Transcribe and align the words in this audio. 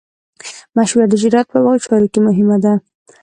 مشوره 0.75 1.05
د 1.09 1.13
تجارت 1.21 1.45
په 1.51 1.57
چارو 1.85 2.07
کې 2.13 2.19
مهمه 2.27 2.57
ده. 2.63 2.73